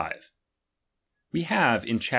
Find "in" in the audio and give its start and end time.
1.85-1.99